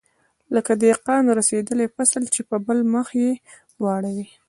لکه 0.55 0.71
د 0.75 0.81
دهقان 0.83 1.23
رسېدلى 1.39 1.85
فصل 1.95 2.23
چې 2.33 2.41
په 2.49 2.55
بل 2.65 2.79
مخ 2.93 3.07
يې 3.23 3.31
واړوې. 3.83 4.27